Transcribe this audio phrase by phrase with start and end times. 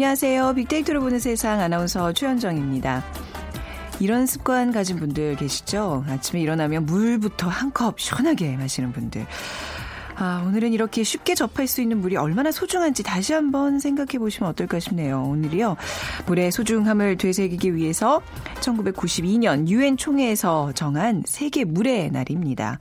[0.00, 0.54] 안녕하세요.
[0.54, 3.04] 빅데이터로 보는 세상 아나운서 최현정입니다.
[4.00, 6.06] 이런 습관 가진 분들 계시죠?
[6.08, 9.26] 아침에 일어나면 물부터 한 컵 시원하게 마시는 분들.
[10.16, 14.80] 아, 오늘은 이렇게 쉽게 접할 수 있는 물이 얼마나 소중한지 다시 한번 생각해 보시면 어떨까
[14.80, 15.22] 싶네요.
[15.22, 15.76] 오늘이요.
[16.24, 18.22] 물의 소중함을 되새기기 위해서
[18.60, 22.78] 1992년 유엔 총회에서 정한 세계 물의 날입니다.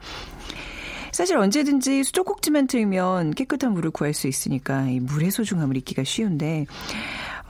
[1.20, 6.66] 사실 언제든지 수도꼭지만 틀면 깨끗한 물을 구할 수 있으니까 이 물의 소중함을 잊기가 쉬운데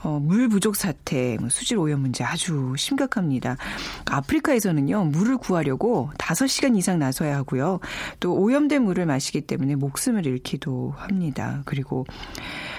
[0.02, 3.56] 어, 물 부족 사태, 뭐 수질 오염 문제 아주 심각합니다.
[4.06, 7.78] 아프리카에서는요, 물을 구하려고 5시간 이상 나서야 하고요.
[8.18, 11.62] 또 오염된 물을 마시기 때문에 목숨을 잃기도 합니다.
[11.64, 12.06] 그리고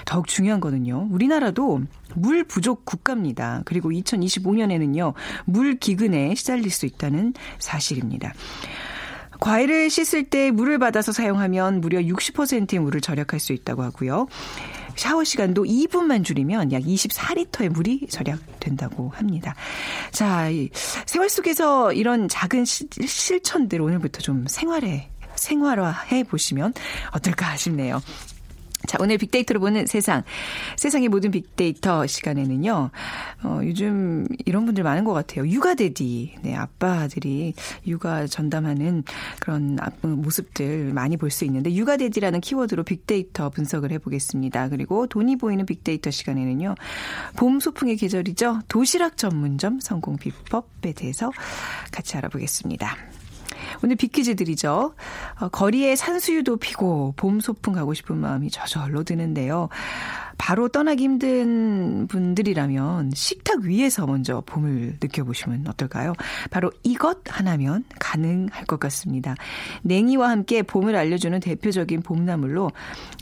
[0.04, 1.80] 더욱 중요한 거는요, 우리나라도
[2.14, 3.62] 물 부족 국가입니다.
[3.64, 5.14] 그리고 2025년에는요,
[5.46, 8.34] 물 기근에 시달릴 수 있다는 사실입니다.
[9.42, 14.28] 과일을 씻을 때 물을 받아서 사용하면 무려 60%의 물을 절약할 수 있다고 하고요.
[14.94, 19.56] 샤워 시간도 2분만 줄이면 약 24리터의 물이 절약된다고 합니다.
[20.12, 20.48] 자,
[21.06, 26.72] 생활 속에서 이런 작은 시, 실천들 오늘부터 좀 생활에 생활화해 보시면
[27.10, 28.00] 어떨까 싶네요.
[28.86, 30.22] 자, 오늘 빅데이터로 보는 세상.
[30.76, 32.90] 세상의 모든 빅데이터 시간에는요,
[33.44, 35.46] 어, 요즘 이런 분들 많은 것 같아요.
[35.46, 36.36] 육아데디.
[36.42, 37.54] 네, 아빠들이
[37.86, 39.04] 육아 전담하는
[39.40, 44.68] 그런 모습들 많이 볼 수 있는데, 육아데디라는 키워드로 빅데이터 분석을 해보겠습니다.
[44.68, 46.74] 그리고 돈이 보이는 빅데이터 시간에는요,
[47.36, 48.60] 봄 소풍의 계절이죠.
[48.68, 51.30] 도시락 전문점 성공 비법에 대해서
[51.90, 52.96] 같이 알아보겠습니다.
[53.82, 54.94] 오늘 빅퀴즈들이죠.
[55.40, 59.68] 어, 거리에 산수유도 피고 봄 소풍 가고 싶은 마음이 저절로 드는데요.
[60.42, 66.14] 바로 떠나기 힘든 분들이라면 식탁 위에서 먼저 봄을 느껴보시면 어떨까요?
[66.50, 69.36] 바로 이것 하나면 가능할 것 같습니다.
[69.82, 72.72] 냉이와 함께 봄을 알려주는 대표적인 봄나물로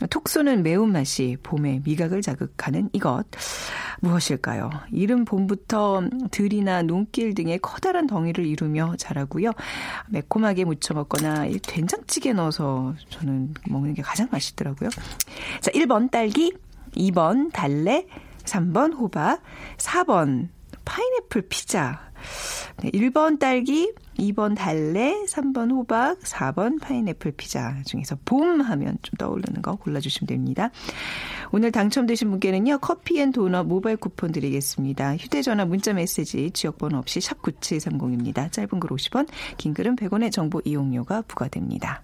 [0.09, 3.23] 톡 쏘는 매운맛이 봄의 미각을 자극하는 이것.
[3.99, 4.71] 무엇일까요?
[4.91, 6.01] 이른 봄부터
[6.31, 9.51] 들이나 눈길 등의 커다란 덩이를 이루며 자라고요.
[10.09, 14.89] 매콤하게 무쳐 먹거나 된장찌개 넣어서 저는 먹는 게 가장 맛있더라고요.
[15.59, 16.53] 자, 1번 딸기,
[16.95, 18.05] 2번 달래,
[18.43, 19.41] 3번 호박,
[19.77, 20.49] 4번
[20.85, 22.11] 파인애플 피자.
[22.83, 29.61] 네, 1번 딸기, 2번 달래, 3번 호박, 4번 파인애플 피자 중에서 봄 하면 좀 떠오르는
[29.61, 30.69] 거 골라주시면 됩니다.
[31.51, 35.17] 오늘 당첨되신 분께는요, 커피 and 도넛 모바일 쿠폰 드리겠습니다.
[35.17, 38.51] 휴대전화 문자 메시지 지역번호 없이 샵9730입니다.
[38.51, 42.03] 짧은 글 50원, 긴 글은 100원의 정보 이용료가 부과됩니다.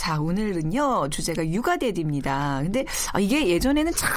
[0.00, 2.60] 자, 오늘은요, 주제가 육아daddy입니다.
[2.62, 4.10] 근데 아, 이게 예전에는 참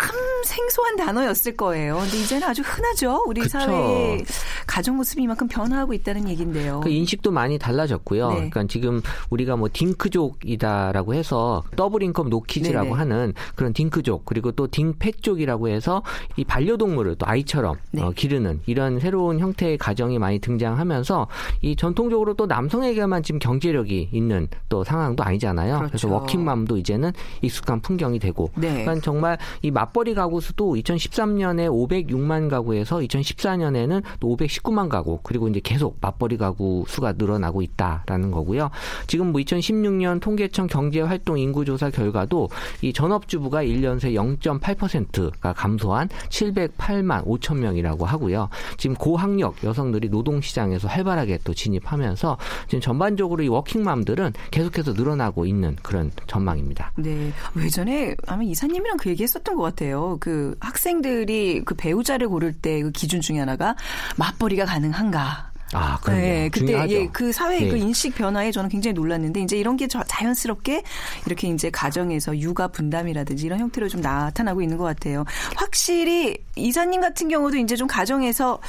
[0.45, 1.97] 생소한 단어였을 거예요.
[1.97, 3.21] 근데 이제는 아주 흔하죠.
[3.27, 3.59] 우리 그쵸.
[3.59, 4.23] 사회의
[4.66, 6.79] 가정 모습이 이만큼 변화하고 있다는 얘기인데요.
[6.79, 8.29] 그 인식도 많이 달라졌고요.
[8.29, 8.35] 네.
[8.35, 12.97] 그러니까 지금 우리가 뭐 딩크족이다라고 해서 double income no kids라고 네네.
[12.97, 16.01] 하는 그런 딩크족 그리고 또 딩펫족이라고 해서
[16.38, 18.01] 이 반려동물을 또 아이처럼 네.
[18.03, 21.27] 어, 기르는 이런 새로운 형태의 가정이 많이 등장하면서
[21.61, 25.72] 이 전통적으로 또 남성에게만 지금 경제력이 있는 또 상황도 아니잖아요.
[25.79, 25.91] 그렇죠.
[25.91, 27.12] 그래서 워킹맘도 이제는
[27.42, 28.50] 익숙한 풍경이 되고.
[28.56, 28.83] 네.
[28.83, 35.59] 그러니까 정말 이 맞벌이 가구 수도 2013년에 506만 가구에서 2014년에는 또 519만 가구 그리고 이제
[35.63, 38.69] 계속 맞벌이 가구 수가 늘어나고 있다라는 거고요.
[39.07, 42.50] 지금 뭐 2016년 통계청 경제활동 인구조사 결과도
[42.81, 48.50] 이 전업주부가 1년 새 0.8%가 감소한 708만 5천 명이라고 하고요.
[48.77, 52.38] 지금 고학력 여성들이 노동시장에서 활발하게 또 진입하면서
[52.68, 56.92] 지금 전반적으로 이 워킹맘들은 계속해서 늘어나고 있는 있는 그런 전망입니다.
[56.98, 57.31] 네.
[57.57, 60.18] 예전에 아마 이사님이랑 그 얘기 했었던 것 같아요.
[60.19, 63.75] 그 학생들이 그 배우자를 고를 때 그 기준 중에 하나가
[64.18, 65.51] 맞벌이가 가능한가.
[65.75, 66.21] 아, 그래요.
[66.21, 67.69] 네, 그때 예, 그 사회 네.
[67.69, 70.83] 그 인식 변화에 저는 굉장히 놀랐는데 이제 이런 게 자연스럽게
[71.25, 75.25] 이렇게 이제 가정에서 육아 분담이라든지 이런 형태로 좀 나타나고 있는 것 같아요.
[75.56, 78.60] 확실히 이사님 같은 경우도 이제 좀 가정에서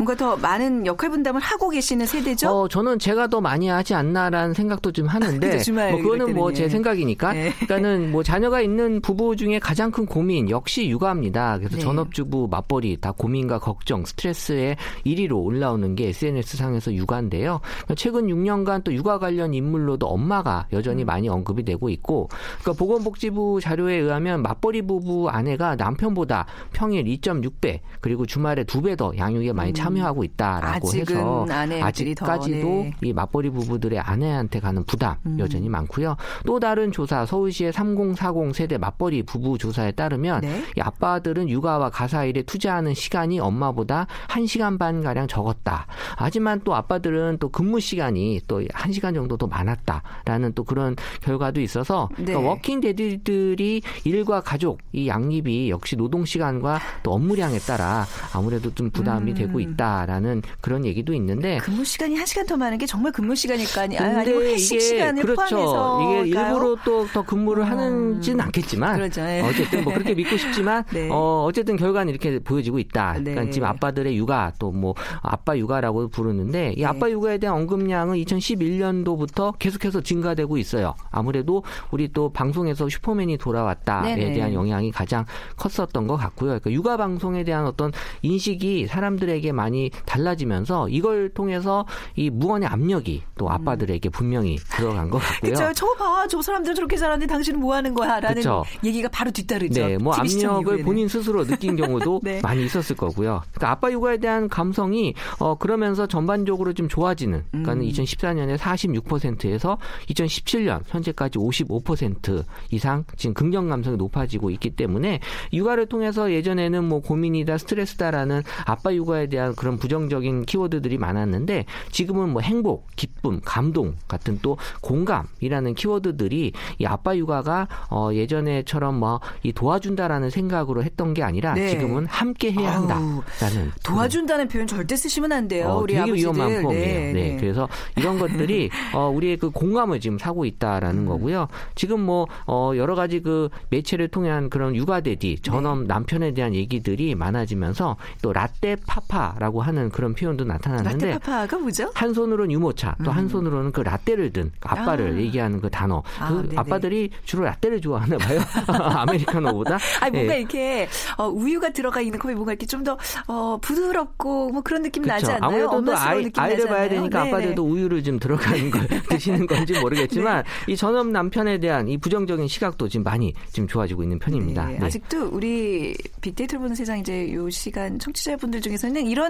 [0.00, 2.48] 뭔가 더 많은 역할 분담을 하고 계시는 세대죠?
[2.48, 5.60] 어, 저는 제가 더 많이 하지 않나라는 생각도 좀 하는데
[5.90, 7.32] 뭐 그거는 뭐 제 생각이니까.
[7.34, 7.52] 네.
[7.60, 11.58] 그러니까는 뭐 자녀가 있는 부부 중에 가장 큰 고민 역시 육아입니다.
[11.58, 11.82] 그래서 네.
[11.82, 17.60] 전업주부 맞벌이 다 고민과 걱정, 스트레스의 1위로 올라오는 게 SNS 상에서 육아인데요.
[17.94, 21.06] 최근 6년간 또 육아 관련 인물로도 엄마가 여전히 음.
[21.06, 22.28] 많이 언급이 되고 있고
[22.62, 29.52] 그러니까 보건복지부 자료에 의하면 맞벌이 부부 아내가 남편보다 평일 2.6배 그리고 주말에 2배 더 양육에
[29.52, 31.46] 많이 참 참여하고 있다라고 해서
[31.82, 32.92] 아직까지도 네.
[33.02, 35.38] 이 맞벌이 부부들의 아내한테 가는 부담 음.
[35.38, 36.16] 여전히 많고요.
[36.46, 40.62] 또 다른 조사 서울시의 3040 세대 맞벌이 부부 조사에 따르면 네.
[40.76, 45.86] 이 아빠들은 육아와 가사 일에 투자하는 시간이 엄마보다 1시간 반 가량 적었다.
[46.16, 52.08] 하지만 또 아빠들은 또 근무 시간이 또 1시간 정도 더 많았다라는 또 그런 결과도 있어서
[52.16, 52.26] 네.
[52.26, 58.90] 그러니까 working daddy들이 일과 가족 이 양립이 역시 노동 시간과 또 업무량에 따라 아무래도 좀
[58.90, 59.36] 부담이 음.
[59.36, 59.79] 되고 있다.
[59.80, 64.26] 있다라는 그런 얘기도 있는데 근무 시간이 한 시간 더 많은 게 정말 근무 시간일까 아니면
[64.26, 65.56] 회식 시간을 그렇죠.
[65.56, 67.68] 포함해서 이게 일부러 또 더 근무를 음.
[67.70, 69.22] 하는지는 않겠지만 그렇죠.
[69.22, 69.40] 네.
[69.40, 71.08] 어쨌든 뭐 그렇게 믿고 싶지만 네.
[71.10, 73.14] 어, 어쨌든 결과는 이렇게 보여지고 있다.
[73.14, 73.32] 네.
[73.32, 77.12] 그러니까 지금 아빠들의 육아 또 뭐 아빠 육아라고 부르는데 이 아빠 네.
[77.12, 80.94] 육아에 대한 언급량은 2011년도부터 계속해서 증가되고 있어요.
[81.10, 84.32] 아무래도 우리 또 방송에서 슈퍼맨이 돌아왔다에.
[84.32, 85.24] 대한 영향이 가장
[85.56, 86.50] 컸었던 것 같고요.
[86.50, 87.90] 그러니까 육아 방송에 대한 어떤
[88.22, 89.69] 인식이 사람들에게 많이
[90.06, 91.86] 달라지면서 이걸 통해서
[92.16, 93.52] 이 무언의 압력이 또 음.
[93.52, 95.54] 아빠들에게 분명히 들어간 것 같고요.
[95.54, 95.72] 그렇죠.
[95.74, 98.64] 저 봐, 저 사람들 저렇게 살았는데 당신은 뭐 하는 거야 라는 그쵸.
[98.84, 99.86] 얘기가 바로 뒤따르죠.
[99.86, 102.40] 네, 뭐 압력을 본인 스스로 느낀 경우도 네.
[102.42, 103.42] 많이 있었을 거고요.
[103.52, 107.44] 그러니까 아빠 육아에 대한 감성이 어 그러면서 전반적으로 좀 좋아지는.
[107.50, 107.80] 그러니까 음.
[107.80, 109.78] 2014년에 46%에서
[110.08, 115.20] 2017년 현재까지 55% 이상 지금 긍정 감성이 높아지고 있기 때문에
[115.52, 122.30] 육아를 통해서 예전에는 뭐 고민이다 스트레스다라는 아빠 육아에 대한 대한 그런 부정적인 키워드들이 많았는데 지금은
[122.30, 129.52] 뭐 행복, 기쁨, 감동 같은 또 공감이라는 키워드들이 이 아빠 육아가 어 예전에처럼 뭐 이
[129.52, 131.70] 도와준다라는 생각으로 했던 게 아니라 네.
[131.70, 135.68] 지금은 함께 해야 한다라는 도와준다는 표현 절대 쓰시면 안 돼요.
[135.68, 136.18] 어, 우리 되게 아버지들.
[136.20, 137.12] 위험한 포이에요 네, 네.
[137.12, 137.36] 네.
[137.38, 141.06] 그래서 이런 것들이 어 우리의 그 공감을 지금 사고 있다라는 음.
[141.08, 141.48] 거고요.
[141.74, 145.86] 지금 뭐어 여러 가지 그 매체를 통한 그런 육아 대디 전업 네.
[145.86, 151.90] 남편에 대한 얘기들이 많아지면서 또 라떼 파파 라고 하는 그런 표현도 나타났는데 라떼파파가 뭐죠?
[151.94, 155.16] 한 손으로는 유모차 또 한 손으로는 그 라떼를 든 아빠를 아.
[155.16, 158.38] 얘기하는 그 단어 아, 그 아빠들이 주로 라떼를 좋아하나 봐요
[158.68, 160.40] 아메리카노보다 아니 뭔가 네.
[160.40, 162.98] 이렇게 어, 우유가 들어가 있는 컵이 뭔가 이렇게 좀더
[163.28, 165.14] 어, 부드럽고 뭐 그런 느낌 그쵸.
[165.14, 165.70] 나지 않나요?
[165.70, 167.30] 아무래도 또 아이, 아이 를 봐야 되니까 네네.
[167.30, 170.72] 아빠들도 우유를 좀 들어가는 걸 드시는 건지 모르겠지만 네.
[170.72, 174.66] 이 전업 남편에 대한 이 부정적인 시각도 지금 많이 지금 좋아지고 있는 편입니다.
[174.66, 174.78] 네.
[174.82, 179.29] 아직도 우리 빅데이터를 보는 세상 이제 요 시간 청취자분들 중에서는 이런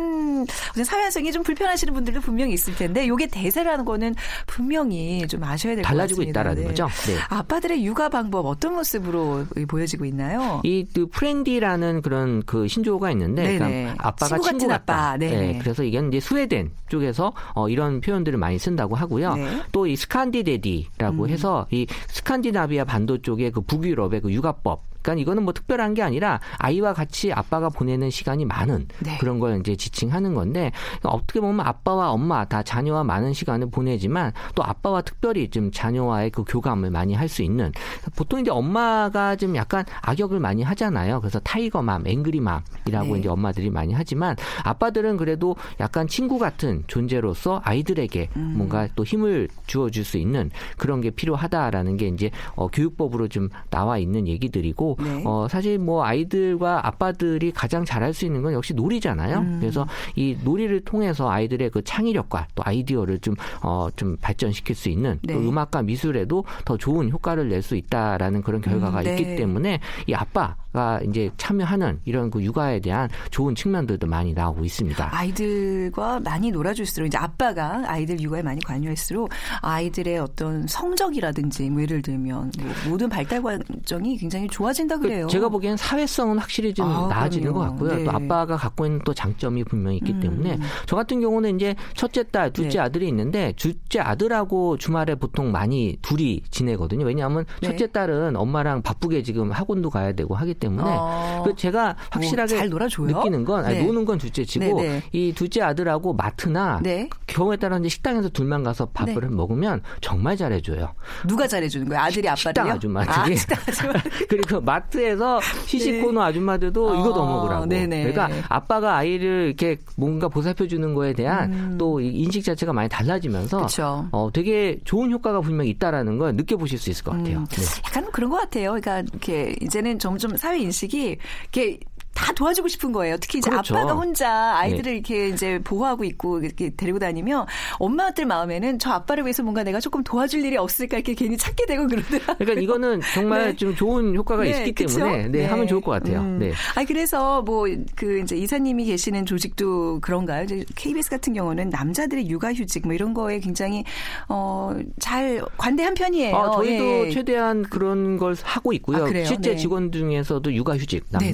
[0.74, 4.14] 이런 사회성이 좀 불편하시는 분들도 분명히 있을 텐데 이게 대세라는 거는
[4.46, 5.90] 분명히 좀 아셔야 될 것 같습니다.
[5.90, 6.68] 달라지고 있다라는 네.
[6.68, 6.88] 거죠.
[7.06, 7.16] 네.
[7.28, 10.60] 아빠들의 육아 방법 어떤 모습으로 보여지고 있나요?
[10.64, 15.10] 이 그 프렌디라는 그런 그 신조어가 있는데 그러니까 아빠가 친구, 친구 같다.
[15.10, 15.16] 아빠.
[15.16, 15.58] 네.
[15.60, 19.34] 그래서 이게 이제 스웨덴 쪽에서 어, 이런 표현들을 많이 쓴다고 하고요.
[19.34, 19.62] 네.
[19.72, 21.28] 또이 스칸디데디라고 음.
[21.28, 26.40] 해서 이 스칸디나비아 반도 쪽의 그 북유럽의 그 육아법 그러니까 이거는 뭐 특별한 게 아니라
[26.58, 29.16] 아이와 같이 아빠가 보내는 시간이 많은 네.
[29.18, 34.62] 그런 걸 이제 지칭하는 건데 어떻게 보면 아빠와 엄마 다 자녀와 많은 시간을 보내지만 또
[34.62, 37.72] 아빠와 특별히 좀 자녀와의 그 교감을 많이 할 수 있는
[38.16, 41.20] 보통 이제 엄마가 좀 약간 악역을 많이 하잖아요.
[41.20, 43.18] 그래서 tiger mom, angry mom이라고 네.
[43.20, 48.54] 이제 엄마들이 많이 하지만 아빠들은 그래도 약간 친구 같은 존재로서 아이들에게 음.
[48.56, 53.96] 뭔가 또 힘을 주어줄 수 있는 그런 게 필요하다라는 게 이제 어, 교육법으로 좀 나와
[53.96, 55.22] 있는 얘기들이고 네.
[55.24, 59.38] 어, 사실 뭐 아이들과 아빠들이 가장 잘할 수 있는 건 역시 놀이잖아요.
[59.38, 59.58] 음.
[59.60, 65.18] 그래서 이 놀이를 통해서 아이들의 그 창의력과 또 아이디어를 좀, 어, 좀 발전시킬 수 있는
[65.22, 65.34] 네.
[65.34, 69.10] 또 음악과 미술에도 더 좋은 효과를 낼 수 있다라는 그런 결과가 음, 네.
[69.10, 74.64] 있기 때문에 이 아빠 가 이제 참여하는 이런 그 육아에 대한 좋은 측면들도 많이 나오고
[74.64, 75.10] 있습니다.
[75.12, 79.30] 아이들과 많이 놀아줄수록 이제 아빠가 아이들 육아에 많이 관여할수록
[79.62, 85.26] 아이들의 어떤 성적이라든지 뭐 예를 들면 뭐 모든 발달 과정이 굉장히 좋아지 나아진다 그 그래요.
[85.26, 87.58] 제가 보기엔 사회성은 확실히 좀 아, 나아지는 그럼요.
[87.58, 87.96] 것 같고요.
[87.96, 88.04] 네.
[88.04, 90.20] 또 아빠가 갖고 있는 또 장점이 분명히 있기 음.
[90.20, 92.78] 때문에 저 같은 경우는 이제 첫째 딸, 둘째 네.
[92.78, 97.04] 아들이 있는데 둘째 아들하고 주말에 보통 많이 둘이 지내거든요.
[97.04, 97.68] 왜냐하면 네.
[97.68, 101.42] 첫째 딸은 엄마랑 바쁘게 지금 학원도 가야 되고 하기 때문에 어.
[101.44, 103.06] 그 제가 확실하게 잘 놀아줘요?
[103.06, 103.84] 느끼는 건 아니, 네.
[103.84, 104.88] 노는 건 둘째치고 네네.
[104.88, 105.02] 네.
[105.12, 107.08] 이 둘째 아들하고 마트나 네.
[107.26, 109.26] 경우에 따라 이제 식당에서 둘만 가서 밥을 네.
[109.28, 110.94] 먹으면 정말 잘해줘요.
[111.26, 112.02] 누가 잘해주는 거예요?
[112.02, 112.36] 아들이 아빠들이요?
[112.36, 113.32] 식당 아줌마들이.
[113.32, 113.92] 아, 식당 아줌마
[114.28, 116.94] 그리고 마트에서 시식 코너 아줌마들도 어.
[116.94, 117.66] 이거 더 먹으라고.
[117.66, 118.12] 네네.
[118.12, 121.74] 그러니까 아빠가 아이를 이렇게 뭔가 보살펴주는 거에 대한 음.
[121.78, 123.66] 또 인식 자체가 많이 달라지면서
[124.12, 127.38] 어, 되게 좋은 효과가 분명히 있다라는 걸 느껴보실 수 있을 것 같아요.
[127.38, 127.46] 음.
[127.46, 127.62] 네.
[127.86, 128.70] 약간 그런 것 같아요.
[128.70, 131.80] 그러니까 이렇게 이제는 점점 사회 인식이 이렇게
[132.14, 133.16] 다 도와주고 싶은 거예요.
[133.18, 133.76] 특히 이제 그렇죠.
[133.76, 134.92] 아빠가 혼자 아이들을 네.
[134.92, 137.46] 이렇게 이제 보호하고 있고 이렇게 데리고 다니면
[137.78, 141.86] 엄마들 마음에는 저 아빠를 위해서 뭔가 내가 조금 도와줄 일이 없을까 이렇게 괜히 찾게 되고
[141.86, 142.36] 그러더라고요.
[142.38, 143.56] 그러니까 이거는 정말 네.
[143.56, 144.98] 좀 좋은 효과가 네, 있기 그쵸?
[144.98, 146.20] 때문에 네, 네, 하면 좋을 것 같아요.
[146.20, 146.38] 음.
[146.38, 146.52] 네.
[146.74, 150.44] 아 그래서 뭐 그 이제 이사님이 계시는 조직도 그런가요?
[150.44, 153.84] 이제 KBS 같은 경우는 남자들의 육아휴직 뭐 이런 거에 굉장히
[154.28, 156.36] 어잘 관대한 편이에요.
[156.36, 157.10] 아, 저희도 예.
[157.10, 159.04] 최대한 그런 걸 하고 있고요.
[159.04, 159.56] 아, 실제 네.
[159.56, 161.28] 직원 중에서도 육아휴직 남자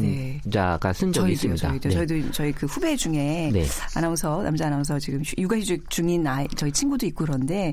[0.66, 1.68] 기자가 쓴 적이 저희도요, 있습니다.
[1.68, 2.06] 저희도, 네.
[2.06, 3.64] 저희도 저희 그 후배 중에 네.
[3.94, 7.72] 아나운서 남자 아나운서 지금 육아휴직 중인 아이 저희 친구도 있고 그런데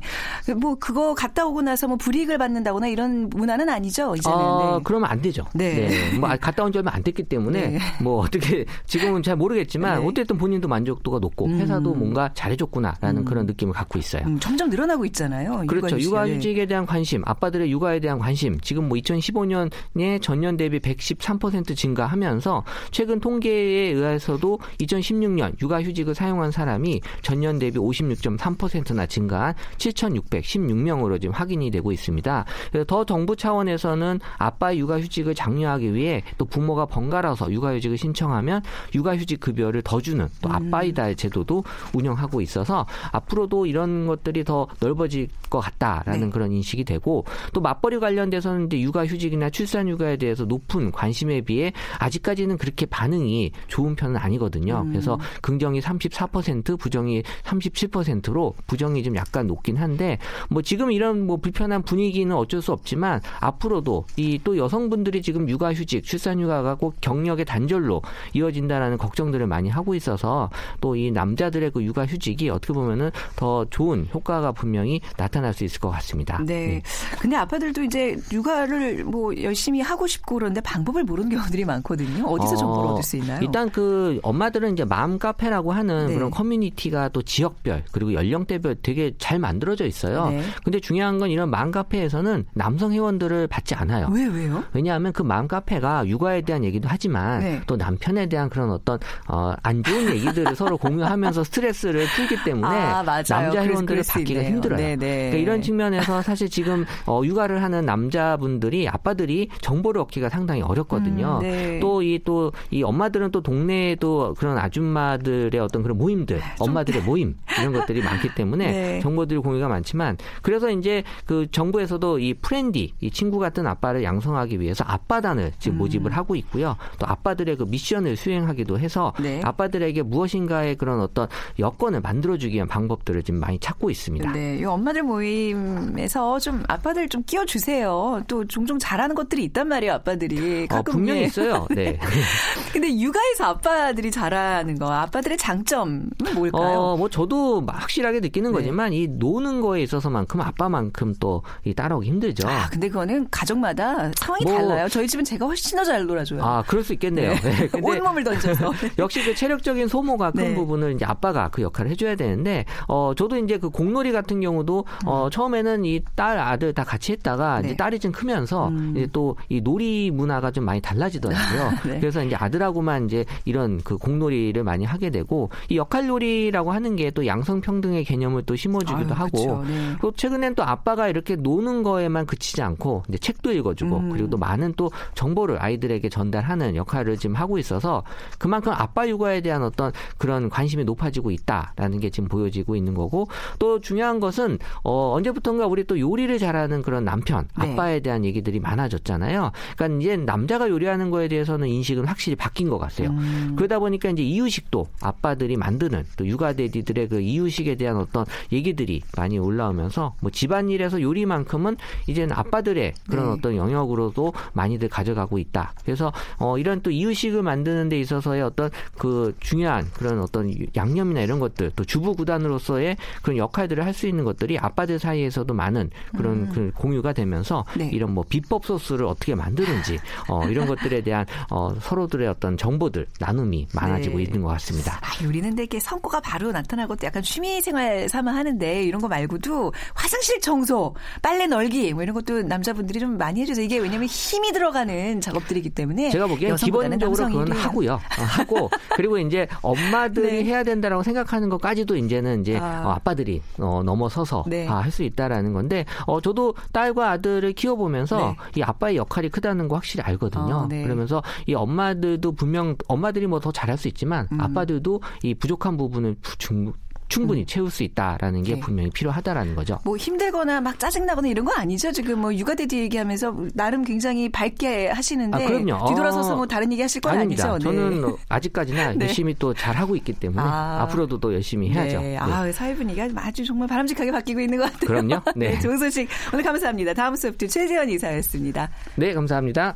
[0.57, 4.37] 뭐 그거 갔다 오고 나서 뭐 불이익을 받는다거나 이런 문화는 아니죠 이제는.
[4.37, 4.81] 어, 네.
[4.83, 5.45] 그러면 안 되죠.
[5.53, 5.87] 네.
[5.87, 6.17] 네.
[6.17, 7.79] 뭐 갔다 온 지 얼마 안 됐기 때문에 네.
[8.01, 10.07] 뭐 어떻게 지금은 잘 모르겠지만 네.
[10.07, 11.59] 어쨌든 본인도 만족도가 높고 음.
[11.59, 13.25] 회사도 뭔가 잘해줬구나라는 음.
[13.25, 14.23] 그런 느낌을 갖고 있어요.
[14.25, 15.63] 음, 점점 늘어나고 있잖아요.
[15.67, 15.99] 그렇죠.
[15.99, 22.63] 육아휴직 에 대한 관심, 아빠들의 육아에 대한 관심 지금 뭐 2015년에 전년 대비 113% 증가하면서
[22.91, 31.91] 최근 통계에 의해서도 2016년 육아휴직을 사용한 사람이 전년 대비 56.3%나 증가한 7,616명으로 지금 확인이 되고
[31.91, 32.45] 있습니다.
[32.87, 38.61] 더 정부 차원에서는 아빠의 육아휴직을 장려하기 위해 또 부모가 번갈아서 육아휴직을 신청하면
[38.93, 40.55] 육아휴직 급여를 더 주는 또 음.
[40.55, 41.63] 아빠이다 제도도
[41.93, 46.29] 운영하고 있어서 앞으로도 이런 것들이 더 넓어질 것 같다라는 네.
[46.29, 52.72] 그런 인식이 되고 또 맞벌이 관련돼서는 이제 육아휴직이나 출산휴가에 대해서 높은 관심에 비해 아직까지는 그렇게
[52.73, 54.83] 그렇게 반응이 좋은 편은 아니거든요.
[54.85, 54.89] 음.
[54.91, 60.17] 그래서 긍정이 34% 부정이 37%로 부정이 좀 약간 높긴 한데
[60.49, 66.03] 뭐 지금 이런 뭐 불편한 분위기는 어쩔 수 없지만 앞으로도 이 또 여성분들이 지금 육아휴직,
[66.03, 68.01] 출산휴가가 꼭 경력의 단절로
[68.33, 70.49] 이어진다라는 걱정들을 많이 하고 있어서
[70.81, 75.89] 또 이 남자들의 그 육아휴직이 어떻게 보면은 더 좋은 효과가 분명히 나타날 수 있을 것
[75.89, 76.37] 같습니다.
[76.45, 76.67] 네.
[76.67, 76.81] 네.
[77.19, 82.25] 근데 아빠들도 이제 육아를 뭐 열심히 하고 싶고 그런데 방법을 모르는 경우들이 많거든요.
[82.25, 83.39] 어디서 어, 정보를 얻을 수 있나요?
[83.41, 86.13] 일단 그 엄마들은 이제 마음 카페라고 하는 네.
[86.13, 90.29] 그런 커뮤니티가 또 지역별 그리고 연령대별 되게 잘 만들어져 있어요.
[90.29, 90.41] 네.
[90.63, 94.07] 근데 중요한 건 이런 마음 카페에서는 남성 회원들을 받지 않아요.
[94.11, 94.63] 왜 왜요?
[94.73, 97.61] 왜냐하면 그 마음 카페가 육아에 대한 얘기도 하지만 네.
[97.67, 103.03] 또 남편에 대한 그런 어떤 어, 안 좋은 얘기들을 서로 공유하면서 스트레스를 풀기 때문에 아,
[103.03, 104.43] 남자 회원들을 받기가.
[104.43, 104.77] 힘들어요.
[104.77, 105.29] 네, 네.
[105.29, 111.39] 그러니까 이런 측면에서 사실 지금 어, 육아를 하는 남자분들이 아빠들이 정보를 얻기가 상당히 어렵거든요.
[111.41, 111.79] 음, 네.
[111.79, 118.01] 또이 또이 엄마들은 또 동네에도 그런 아줌마들의 어떤 그런 모임들, 네, 엄마들의 모임 이런 것들이
[118.01, 118.99] 많기 때문에 네.
[119.01, 124.83] 정보들 공유가 많지만 그래서 이제 그 정부에서도 이 프렌디, 이 친구 같은 아빠를 양성하기 위해서
[124.85, 125.79] 아빠단을 지금 음.
[125.79, 126.75] 모집을 하고 있고요.
[126.99, 129.41] 또 아빠들의 그 미션을 수행하기도 해서 네.
[129.43, 131.27] 아빠들에게 무엇인가의 그런 어떤
[131.59, 134.31] 여건을 만들어주기 위한 방법들을 지금 많이 찾고 있습니다.
[134.31, 138.23] 네, 이 엄마들 모임에서 좀 아빠들 좀 끼워주세요.
[138.27, 140.67] 또 종종 잘하는 것들이 있단 말이에요, 아빠들이.
[140.71, 141.67] 어, 분명히 있어요.
[141.69, 141.97] 네.
[142.71, 146.79] 근데 육아에서 아빠들이 잘하는 거, 아빠들의 장점은 뭘까요?
[146.79, 148.57] 어, 뭐 저도 확실하게 느끼는 네.
[148.57, 152.47] 거지만 이 노는 거에 있어서만큼 아빠만큼 또 이 따라오기 힘들죠.
[152.47, 154.87] 아, 근데 그거는 가족마다 상황이 뭐, 달라요.
[154.89, 156.41] 저희 집은 제가 훨씬 더 잘 놀아줘요.
[156.43, 157.33] 아, 그럴 수 있겠네요.
[157.35, 157.69] 네.
[157.69, 157.79] 네.
[157.81, 158.71] 온몸을 던져서.
[158.97, 160.55] 역시 그 체력적인 소모가 큰 네.
[160.55, 165.25] 부분을 이제 아빠가 그 역할을 해줘야 되는데, 어, 저도 이제 그 공놀이 같은 경우도 어,
[165.25, 165.29] 음.
[165.29, 167.75] 처음에는 이 딸, 아들 다 같이 했다가 이제 네.
[167.75, 168.93] 딸이 좀 크면서 음.
[168.95, 171.71] 이제 또 이 놀이 문화가 좀 많이 달라지더라고요.
[171.85, 171.99] 네.
[171.99, 177.25] 그래서 이제 아들하고만 이제 이런 그 공놀이를 많이 하게 되고 이 역할놀이라고 하는 게 또
[177.25, 179.63] 양성평등의 개념을 또 심어주기도 아유, 하고.
[179.65, 179.95] 네.
[180.01, 184.09] 또 최근엔 또 아빠가 이렇게 노는 거에만 그치지 않고 이제 책도 읽어주고 음.
[184.11, 188.03] 그리고 또 많은 또 정보를 아이들에게 전달하는 역할을 지금 하고 있어서
[188.37, 193.27] 그만큼 아빠 육아에 대한 어떤 그런 관심이 높아지고 있다라는 게 지금 보여지고 있는 거고
[193.59, 197.73] 또 중요한 것은 어 언제부턴가 우리 또 요리를 잘하는 그런 남편 네.
[197.73, 199.51] 아빠에 대한 얘기들이 많아졌잖아요.
[199.75, 203.09] 그러니까 이제 남자가 요리하는 거에 대해서는 인식은 확실히 확실히 바뀐 것 같아요.
[203.09, 203.53] 음.
[203.55, 210.15] 그러다 보니까 이제 이유식도 아빠들이 만드는 또 육아대디들의 그 이유식에 대한 어떤 얘기들이 많이 올라오면서
[210.21, 211.77] 뭐 집안일에서 요리만큼은
[212.07, 213.31] 이제는 아빠들의 그런 네.
[213.31, 215.73] 어떤 영역으로도 많이들 가져가고 있다.
[215.83, 221.39] 그래서 어 이런 또 이유식을 만드는 데 있어서의 어떤 그 중요한 그런 어떤 양념이나 이런
[221.39, 226.51] 것들 또 주부 구단으로서의 그런 역할들을 할 수 있는 것들이 아빠들 사이에서도 많은 그런 음.
[226.51, 227.91] 그 공유가 되면서 네.
[227.93, 233.07] 이런 뭐 비법 소스를 어떻게 만드는지 어 이런 것들에 대한 어 서로 들의 어떤 정보들
[233.19, 234.23] 나눔이 많아지고 네.
[234.23, 234.99] 있는 것 같습니다.
[235.01, 239.73] 아, 요리는 되게 성과가 바로 나타나고 또 약간 취미 생활 삼아 하는데 이런 거 말고도
[239.93, 243.65] 화장실 청소, 빨래 널기 뭐 이런 것도 남자분들이 좀 많이 해주세요.
[243.65, 247.93] 이게 왜냐하면 힘이 들어가는 작업들이기 때문에 제가 보기엔 기본적으로 그건 하고요.
[247.93, 250.43] 어, 하고 그리고 이제 엄마들이 네.
[250.43, 252.83] 해야 된다라고 생각하는 것까지도 이제는 이제 아.
[252.85, 254.67] 어, 빠들이 어, 넘어서서 네.
[254.67, 258.35] 아, 할수 있다라는 건데 어, 저도 딸과 아들을 키워보면서 네.
[258.57, 260.55] 이 아빠의 역할이 크다는 거 확실히 알거든요.
[260.55, 260.83] 어, 네.
[260.83, 264.39] 그러면서 이 엄마 들도 분명 엄마들이 뭐 더 잘할 수 있지만 음.
[264.39, 266.71] 아빠들도 이 부족한 부분을 중,
[267.09, 267.45] 충분히 음.
[267.45, 268.59] 채울 수 있다라는 게 네.
[268.61, 269.79] 분명히 필요하다라는 거죠.
[269.83, 271.91] 뭐 힘들거나 막 짜증나거나 이런 거 아니죠?
[271.91, 275.89] 지금 뭐 육아대디 얘기하면서 나름 굉장히 밝게 하시는데 아, 그럼요.
[275.89, 277.51] 뒤돌아서서 뭐 다른 얘기 하실 건 아닙니다.
[277.51, 277.69] 아니죠?
[277.69, 277.77] 네.
[277.77, 279.05] 저는 아직까지나 네.
[279.07, 280.83] 열심히 또 잘하고 있기 때문에 아.
[280.83, 281.99] 앞으로도 또 열심히 해야죠.
[281.99, 282.17] 네.
[282.17, 284.87] 아, 사회 분위기가 아주 정말 바람직하게 바뀌고 있는 것 같아요.
[284.87, 285.21] 그럼요.
[285.35, 285.49] 네.
[285.51, 285.59] 네.
[285.59, 286.93] 좋은 소식 오늘 감사합니다.
[286.93, 288.69] 다음 소프트 최재현 이사였습니다.
[288.95, 289.75] 네, 감사합니다.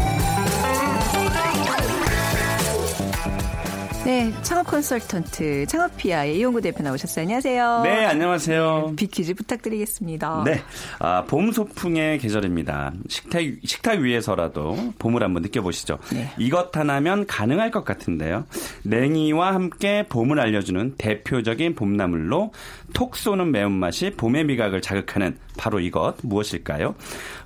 [4.03, 7.21] 네, 창업 컨설턴트 창업피아의 이용구 대표 나오셨어요.
[7.21, 7.81] 안녕하세요.
[7.83, 8.93] 네, 안녕하세요.
[8.97, 10.43] 비퀴즈 부탁드리겠습니다.
[10.43, 10.59] 네,
[10.97, 12.93] 아, 봄 소풍의 계절입니다.
[13.07, 15.99] 식탁 식탁 위에서라도 봄을 한번 느껴보시죠.
[16.13, 16.31] 네.
[16.39, 18.45] 이것 하나면 가능할 것 같은데요.
[18.83, 22.53] 냉이와 함께 봄을 알려주는 대표적인 봄나물로
[22.93, 26.95] 톡 쏘는 매운맛이 봄의 미각을 자극하는 바로 이것 무엇일까요?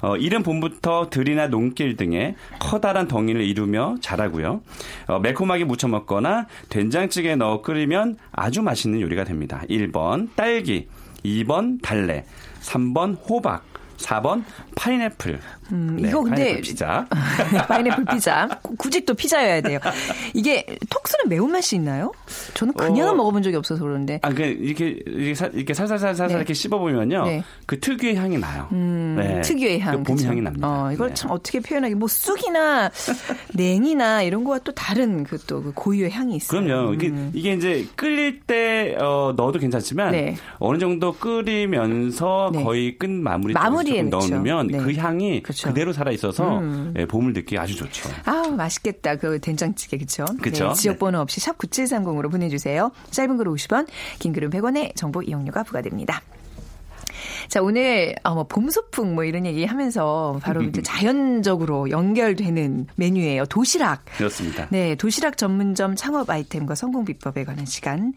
[0.01, 4.61] 어, 이른 봄부터 들이나 농길 등에 커다란 덩이를 이루며 자라고요.
[5.07, 9.61] 어, 매콤하게 무쳐 먹거나 된장찌개에 넣어 끓이면 아주 맛있는 요리가 됩니다.
[9.69, 10.87] 1번 딸기,
[11.23, 12.25] 2번 달래,
[12.61, 13.63] 3번 호박,
[13.97, 14.43] 4번
[14.75, 15.39] 파인애플.
[15.71, 17.05] 음, 네, 이거 근데 파인애플 피자.
[17.67, 18.47] 파인애플 피자.
[18.77, 19.79] 굳이 또 피자여야 돼요.
[20.33, 22.11] 이게 톡스는 매운맛이 있나요?
[22.55, 24.19] 저는 그냥은 어, 먹어본 적이 없어서 그러는데.
[24.23, 26.33] 아, 그 이렇게 이렇게, 살, 이렇게 살살살살 네.
[26.35, 27.43] 이렇게 씹어보면요, 네.
[27.65, 28.67] 그 특유의 향이 나요.
[28.71, 29.41] 음, 네.
[29.41, 30.03] 특유의 향.
[30.03, 30.67] 그 봄 향이 납니다.
[30.67, 31.13] 어, 이걸 네.
[31.13, 31.95] 참 어떻게 표현하기?
[31.95, 32.91] 뭐 쑥이나
[33.53, 36.61] 냉이나 이런 거와 또 다른 그또 그 고유의 향이 있어요.
[36.61, 36.93] 그럼요.
[36.93, 37.31] 이게 음.
[37.33, 40.35] 이게 이제 끓일 때 어, 넣어도 괜찮지만 네.
[40.59, 42.63] 어느 정도 끓이면서 네.
[42.63, 45.54] 거의 끝 마무리 마무리에 넣으면 그 향이 그렇죠.
[45.63, 46.93] 그대로 살아 있어서 음.
[46.95, 48.09] 네, 봄을 느끼기 아주 좋죠.
[48.25, 49.15] 아 맛있겠다.
[49.15, 50.25] 그 된장찌개 그렇죠.
[50.41, 50.69] 그렇죠.
[50.69, 52.91] 네, 지역 번호 없이 샵 9730으로 보내주세요.
[53.11, 53.87] 짧은 글 50원,
[54.19, 56.21] 긴 글은 100원의 정보 이용료가 부과됩니다.
[57.47, 63.45] 자, 오늘, 어, 뭐, 봄 소풍 뭐 이런 얘기 하면서 바로 이제 자연적으로 연결되는 메뉴예요.
[63.45, 64.05] 도시락.
[64.17, 64.67] 그렇습니다.
[64.71, 68.13] 네, 도시락 전문점 창업 아이템과 성공 비법에 관한 시간,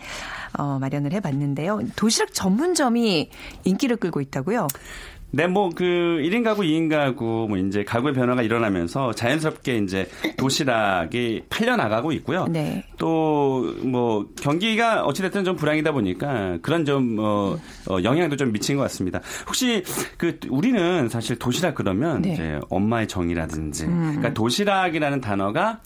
[0.59, 1.81] 어, 마련을 해 봤는데요.
[1.97, 3.31] 도시락 전문점이
[3.65, 4.69] 인기를 끌고 있다고요?
[5.31, 11.43] 네, 뭐, 그, 1인 가구, 2인 가구, 뭐, 이제 가구의 변화가 일어나면서 자연스럽게 이제 도시락이
[11.51, 12.47] 팔려나가고 있고요.
[12.49, 12.83] 네.
[12.97, 17.59] 또, 뭐, 경기가 어찌됐든 좀 불황이다 보니까 그런 좀, 어,
[17.91, 19.21] 어, 영향도 좀 미친 것 같습니다.
[19.47, 19.83] 혹시
[20.17, 22.33] 그, 우리는 사실 도시락 그러면 네.
[22.33, 24.01] 이제 엄마의 정이라든지, 음.
[24.17, 25.81] 그러니까 도시락이라는 단어가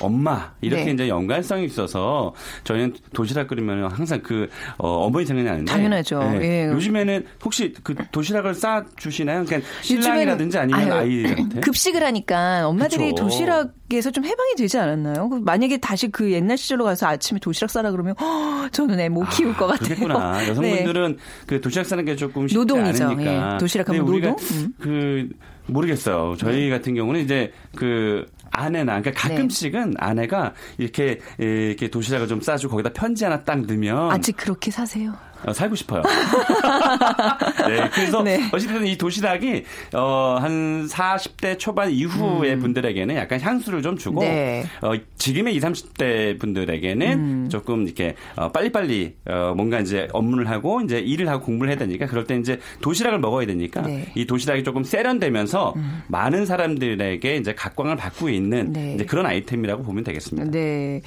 [0.00, 0.90] 엄마 이렇게 네.
[0.92, 6.18] 이제 연관성이 있어서 저희는 도시락 끓이면 항상 그 어, 머니 생각이 나는데 당연하죠.
[6.38, 6.40] 네.
[6.42, 6.68] 예.
[6.72, 9.44] 요즘에는 혹시 그 도시락을 싸 주시나요?
[9.44, 13.24] 그러니까 신랑이라든지 아니면 아이들한테 급식을 하니까 엄마들이 그쵸.
[13.24, 15.28] 도시락에서 좀 해방이 되지 않았나요?
[15.28, 19.24] 그 만약에 다시 그 옛날 시절로 가서 아침에 도시락 싸라 그러면 허, 저는 애 못
[19.30, 19.94] 키울 아, 것 같아요.
[19.96, 20.38] 그렇구나.
[20.42, 20.48] 네.
[20.48, 21.22] 여성분들은 네.
[21.46, 23.04] 그 도시락 싸는 게 조금 쉽지 노동이죠.
[23.06, 23.54] 않으니까.
[23.54, 23.58] 예.
[23.58, 24.36] 도시락 하면 노동?
[24.52, 24.74] 음.
[24.78, 25.28] 그
[25.68, 26.34] 모르겠어요.
[26.38, 26.70] 저희 네.
[26.70, 29.96] 같은 경우는 이제 그 아내나 그러니까 가끔씩은 네.
[29.98, 35.14] 아내가 이렇게 이렇게 도시락을 좀 싸주고 거기다 편지 하나 딱 넣으면 아직 그렇게 사세요?
[35.44, 36.02] 어, 살고 싶어요.
[37.68, 38.40] 네, 그래서 네.
[38.52, 42.60] 어쨌든 이 도시락이 어, 한 40대 초반 이후의 음.
[42.60, 44.64] 분들에게는 약간 향수를 좀 주고 네.
[44.82, 47.48] 어, 지금의 20, 30대 분들에게는 음.
[47.48, 52.06] 조금 이렇게 어, 빨리빨리 어, 뭔가 이제 업무를 하고 이제 일을 하고 공부를 해야 되니까
[52.06, 54.12] 그럴 때 이제 도시락을 먹어야 되니까 네.
[54.14, 56.02] 이 도시락이 조금 세련되면서 음.
[56.08, 58.94] 많은 사람들에게 이제 각광을 받고 있는 네.
[58.94, 60.50] 이제 그런 아이템이라고 보면 되겠습니다.
[60.50, 61.02] 네.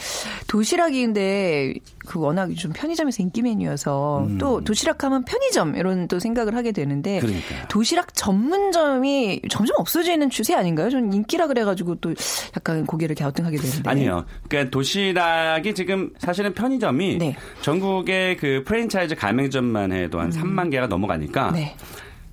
[0.48, 1.74] 도시락이 근데
[2.10, 4.26] 그 워낙 좀 편의점에서 인기 메뉴여서.
[4.28, 4.38] 음.
[4.40, 7.68] 또 도시락 하면 편의점 이런 또 생각을 하게 되는데 그러니까요.
[7.70, 10.90] 도시락 전문점이 점점 없어지는 추세 아닌가요?
[10.90, 12.16] 좀 인기라 그래가지고 또
[12.58, 14.26] 약간 고개를 갸우뚱하게 되는데 아니요.
[14.48, 17.36] 그러니까 도시락이 지금 사실은 편의점이 네.
[17.62, 20.56] 전국의 그 프랜차이즈 가맹점만 해도 한 음.
[20.56, 21.52] 3만 개가 넘어가니까.
[21.52, 21.76] 네.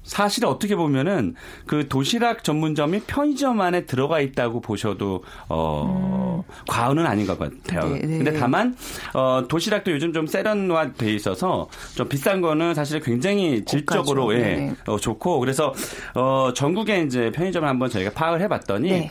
[0.07, 1.35] 사실 어떻게 보면은
[1.67, 6.53] 그 도시락 전문점이 편의점 안에 들어가 있다고 보셔도 어 음.
[6.69, 7.93] 과언은 아닌 것 같아요.
[7.93, 8.19] 네, 네.
[8.19, 8.77] 근데 다만
[9.15, 14.75] 어 도시락도 요즘 좀 세련화 돼 있어서 좀 비싼 거는 사실 굉장히 질적으로 예, 네.
[14.87, 15.75] 어, 좋고 그래서
[16.15, 19.11] 어 전국에 이제 편의점을 한번 저희가 파악을 해 봤더니 네.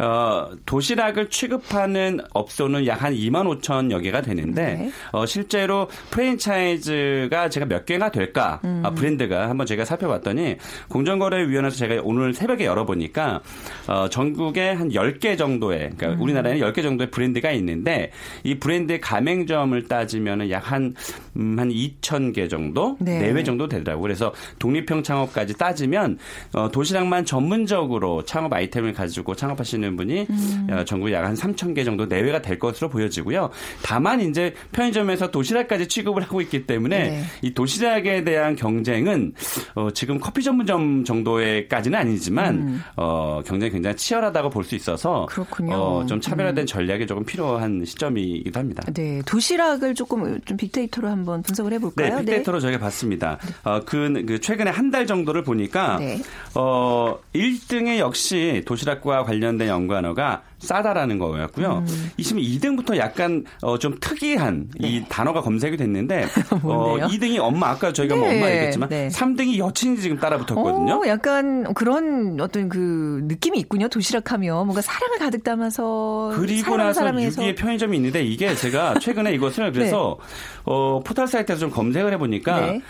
[0.00, 4.90] 어, 도시락을 취급하는 업소는 약 한 2만 5천여 개가 되는데 네.
[5.12, 8.80] 어, 실제로 프랜차이즈가 제가 몇 개가 될까 음.
[8.82, 10.56] 아, 브랜드가 한번 제가 살펴봤더니
[10.88, 13.42] 공정거래위원회에서 제가 오늘 새벽에 열어보니까
[13.88, 16.22] 어, 전국에 한 10개 정도의 그러니까 음.
[16.22, 18.10] 우리나라에는 10개 정도의 브랜드가 있는데
[18.42, 20.94] 이 브랜드의 가맹점을 따지면 약한
[21.36, 23.18] 음, 한 2천 개 정도 네.
[23.18, 24.00] 내외 정도 되더라고요.
[24.00, 26.18] 그래서 독립형 창업까지 따지면
[26.54, 30.66] 어, 도시락만 전문적으로 창업 아이템을 가지고 창업하시는 하시는 분이 음.
[30.70, 33.50] 어, 전국에 약한 3천 개 정도 내외가 될 것으로 보여지고요.
[33.82, 37.22] 다만 이제 편의점에서 도시락까지 취급을 하고 있기 때문에 네.
[37.42, 39.34] 이 도시락에 대한 경쟁은
[39.74, 42.82] 어, 지금 커피 전문점 정도의까지는 아니지만 음.
[42.96, 45.26] 어, 경쟁이 굉장히 치열하다고 볼 수 있어서
[45.72, 46.66] 어, 좀 차별화된 음.
[46.66, 48.82] 전략이 조금 필요한 시점이기도 합니다.
[48.94, 52.14] 네, 도시락을 조금 좀 빅데이터로 한번 분석을 해볼까요?
[52.14, 52.62] 네, 빅데이터로 네.
[52.62, 53.38] 저희가 봤습니다.
[53.62, 56.20] 어, 그, 그 최근에 한 달 정도를 보니까 네.
[56.54, 61.84] 어, 1등에 역시 도시락과 관련된 연관어가 싸다라는 거였고요.
[61.86, 62.10] 음.
[62.16, 64.88] 이시면 2등부터 약간 어, 좀 특이한 네.
[64.88, 66.26] 이 단어가 검색이 됐는데
[66.62, 68.38] 어, 2등이 엄마 아까 저희가 뭐 네.
[68.38, 69.08] 뭐 엄마 얘기했지만 네.
[69.08, 71.00] 3등이 여친이 지금 따라붙었거든요.
[71.00, 73.88] 오, 약간 그런 어떤 그 느낌이 있군요.
[73.88, 80.16] 도시락하면 뭔가 사랑을 가득 담아서 그리고 나서 6위의 편의점이 있는데 이게 제가 최근에 이것을 그래서
[80.18, 80.26] 네.
[80.64, 82.80] 어, 포털 사이트에서 좀 검색을 해보니까 네.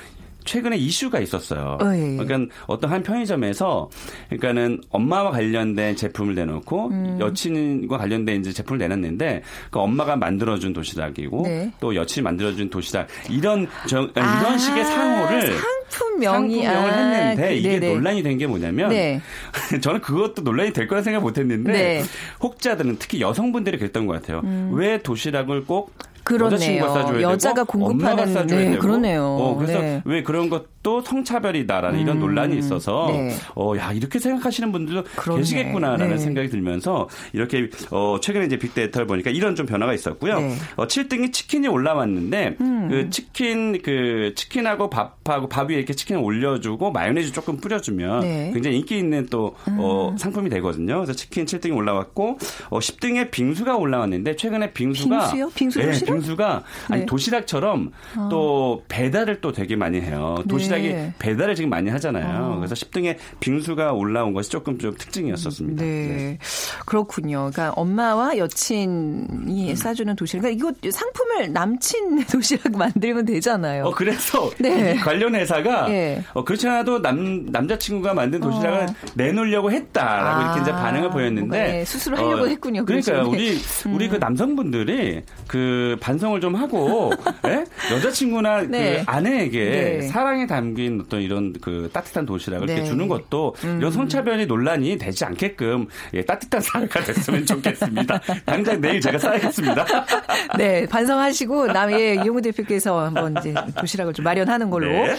[0.44, 1.78] 최근에 이슈가 있었어요.
[1.80, 2.16] 어, 예, 예.
[2.16, 3.88] 그러니까 어떤 한 편의점에서
[4.28, 7.16] 그러니까는 엄마와 관련된 제품을 내놓고 음.
[7.20, 11.72] 여친과 관련된 이제 제품을 내놨는데 그 엄마가 만들어준 도시락이고 네.
[11.80, 15.56] 또 여친이 만들어준 도시락 이런 저, 아, 이런 식의 상호를
[15.90, 17.94] 상품명이 상품명을 아, 했는데 이게 네네.
[17.94, 19.20] 논란이 된 게 뭐냐면 네.
[19.80, 22.02] 저는 그것도 논란이 될 거라 생각 못했는데 네.
[22.42, 24.40] 혹자들은 특히 여성분들이 그랬던 것 같아요.
[24.42, 24.72] 음.
[24.74, 25.92] 왜 도시락을 꼭
[26.24, 26.82] 그러네요.
[27.20, 28.78] 여자가 되고, 공급하는 네, 되고.
[28.80, 29.22] 그러네요.
[29.24, 30.02] 어, 그래서 네.
[30.04, 33.30] 왜 그런 것도 성차별이다라는 음, 이런 논란이 있어서 네.
[33.54, 35.40] 어, 야 이렇게 생각하시는 분들도 그러네.
[35.40, 36.18] 계시겠구나라는 네.
[36.18, 40.40] 생각이 들면서 이렇게 어, 최근에 이제 빅데이터를 보니까 이런 좀 변화가 있었고요.
[40.40, 40.54] 네.
[40.76, 42.88] 어, 7등이 치킨이 올라왔는데 음.
[42.90, 48.50] 그 치킨 그 치킨하고 밥하고 밥 위에 이렇게 치킨을 올려주고 마요네즈 조금 뿌려주면 네.
[48.52, 50.16] 굉장히 인기 있는 또 어, 음.
[50.16, 50.96] 상품이 되거든요.
[50.96, 52.38] 그래서 치킨 7등이 올라왔고
[52.70, 55.50] 어, 10등에 빙수가 올라왔는데 최근에 빙수가 빙수요?
[55.54, 57.06] 빙수 네, 빙수가 아니 네.
[57.06, 58.28] 도시락처럼 어.
[58.30, 60.36] 또 배달을 또 되게 많이 해요.
[60.48, 61.14] 도시락이 네.
[61.18, 62.54] 배달을 지금 많이 하잖아요.
[62.54, 62.56] 어.
[62.56, 65.84] 그래서 10등에 빙수가 올라온 것이 조금 좀 특징이었었습니다.
[65.84, 65.90] 네.
[65.90, 66.38] 네.
[66.86, 67.50] 그렇군요.
[67.52, 69.74] 그러니까 엄마와 여친이 음.
[69.74, 70.42] 싸주는 도시락.
[70.42, 73.84] 그러니까 이거 상품을 남친 도시락 만들면 되잖아요.
[73.84, 74.94] 어, 그래서 네.
[74.96, 76.22] 관련 회사가 네.
[76.32, 78.94] 어, 그렇지 않아도 남, 남자친구가 만든 도시락을 어.
[79.14, 80.44] 내놓으려고 했다라고 아.
[80.44, 81.58] 이렇게 이제 반응을 보였는데.
[81.58, 81.84] 네.
[81.84, 82.84] 수술을 하려고 어, 했군요.
[82.84, 83.28] 그러니까요.
[83.28, 84.20] 우리, 우리 그 음.
[84.20, 87.10] 남성분들이 그 반성을 좀 하고
[87.48, 87.64] 예?
[87.90, 88.96] 여자친구나 그 네.
[88.98, 90.00] 그 아내에게 네.
[90.08, 92.74] 사랑이 담긴 어떤 이런 그 따뜻한 도시락을 네.
[92.74, 93.78] 이렇게 주는 것도 음.
[93.78, 98.20] 이런 성차별이 논란이 되지 않게끔 예, 따뜻한 사회가 됐으면 좋겠습니다.
[98.44, 99.86] 당장 내일 제가 싸야겠습니다.
[100.58, 104.88] 네, 반성하시고 남의 이용우 대표께서 한번 이제 도시락을 좀 마련하는 걸로.
[104.92, 105.16] 네.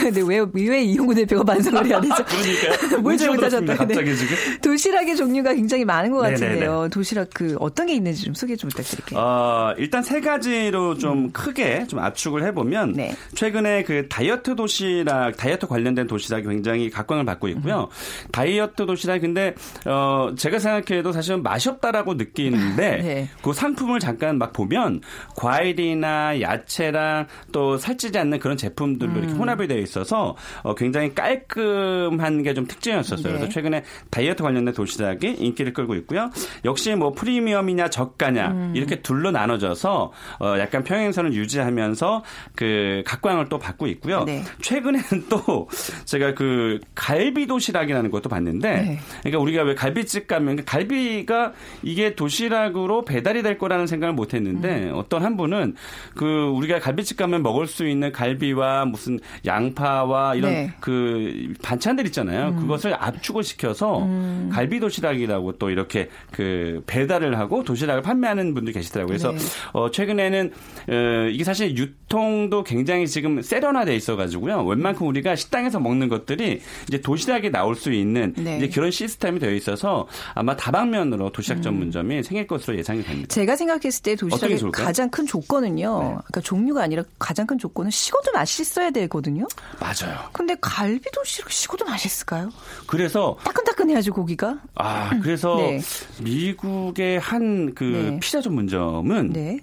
[0.00, 2.14] 근데 왜, 왜 이용우 대표가 반성을 해야 되죠?
[2.24, 3.00] 그러니까요.
[3.02, 3.74] 뭘 잘 못하셨다.
[3.74, 4.36] 갑자기 지금.
[4.62, 6.70] 도시락의 종류가 굉장히 많은 것 같은데요.
[6.70, 6.88] 네네네.
[6.90, 9.18] 도시락 그 어떤 게 있는지 좀 소개 좀 부탁드릴게요.
[9.18, 11.32] 어, 일단 일단 세 가지로 좀 음.
[11.32, 13.14] 크게 좀 압축을 해보면 네.
[13.34, 17.88] 최근에 그 다이어트 도시락, 다이어트 관련된 도시락이 굉장히 각광을 받고 있고요.
[17.90, 18.28] 음.
[18.30, 19.54] 다이어트 도시락 근데
[19.86, 23.28] 어 제가 생각해도 사실은 맛이 없다라고 느끼는데 네.
[23.42, 25.00] 그 상품을 잠깐 막 보면
[25.36, 29.18] 과일이나 야채랑 또 살찌지 않는 그런 제품들로 음.
[29.18, 33.22] 이렇게 혼합이 되어 있어서 어 굉장히 깔끔한 게 좀 특징이었었어요.
[33.22, 33.38] 네.
[33.38, 36.30] 그래서 최근에 다이어트 관련된 도시락이 인기를 끌고 있고요.
[36.64, 38.72] 역시 뭐 프리미엄이냐 저가냐 음.
[38.74, 42.22] 이렇게 둘로 나눠져서 어 약간 평행선을 유지하면서
[42.54, 44.24] 그 각광을 또 받고 있고요.
[44.24, 44.42] 네.
[44.60, 45.68] 최근에는 또
[46.04, 48.98] 제가 그 갈비 도시락이라는 것도 봤는데 네.
[49.20, 54.90] 그러니까 우리가 왜 갈비집 가면 그 갈비가 이게 도시락으로 배달이 될 거라는 생각을 못 했는데
[54.90, 54.92] 음.
[54.94, 55.76] 어떤 한 분은
[56.14, 60.72] 그 우리가 갈비집 가면 먹을 수 있는 갈비와 무슨 양파와 이런 네.
[60.80, 62.48] 그 반찬들 있잖아요.
[62.48, 62.56] 음.
[62.56, 64.50] 그것을 압축을 시켜서 음.
[64.52, 69.08] 갈비 도시락이라고 또 이렇게 그 배달을 하고 도시락을 판매하는 분들 계시더라고요.
[69.08, 69.38] 그래서 네.
[69.78, 70.52] 어 최근에는
[70.88, 74.64] 어 이게 사실 유통도 굉장히 지금 세련화돼 있어 가지고요.
[74.64, 78.56] 웬만큼 우리가 식당에서 먹는 것들이 이제 도시락에 나올 수 있는 네.
[78.56, 81.62] 이제 그런 시스템이 되어 있어서 아마 다방면으로 도시락 음.
[81.62, 83.28] 전문점이 생길 것으로 예상이 됩니다.
[83.28, 85.98] 제가 생각했을 때 도시락의 가장 큰 조건은요.
[85.98, 86.08] 네.
[86.08, 89.46] 그러니까 종류가 아니라 가장 큰 조건은 식어도 맛있어야 되거든요.
[89.80, 90.18] 맞아요.
[90.32, 92.50] 근데 갈비 도시락 식어도 맛있을까요?
[92.86, 94.58] 그래서 따끈따끈해야지 고기가.
[94.74, 95.80] 아 그래서 네.
[96.22, 98.20] 미국의 한그 네.
[98.20, 99.60] 피자 전문점은 네.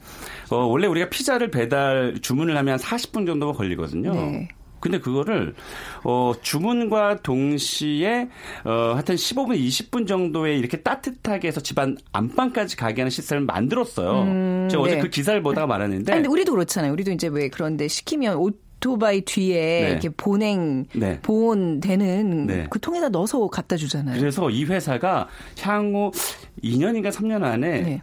[0.50, 4.14] 어, 원래 우리가 피자를 배달 주문을 하면 40분 정도가 걸리거든요.
[4.14, 4.48] 네.
[4.86, 5.56] 근데 그거를
[6.04, 8.30] 어 주문과 동시에
[8.66, 14.22] 어 하여튼 15분 20분 정도에 이렇게 따뜻하게 해서 집안 안방까지 가게 하는 시스템을 만들었어요.
[14.22, 15.02] 음, 제가 어제 네.
[15.02, 16.12] 그 기사를 보다가 말았는데.
[16.12, 16.94] 아니, 근데 우리도 그렇잖아요.
[16.94, 19.90] 우리도 이제 왜 그런데 시키면 오토바이 뒤에 네.
[19.90, 21.20] 이렇게 보냉 네.
[21.22, 22.68] 보온되는 네.
[22.70, 24.20] 그 통에다 넣어서 갖다 주잖아요.
[24.20, 25.28] 그래서 이 회사가
[25.62, 26.12] 향후
[26.64, 28.02] 2년인가 3년 안에 네.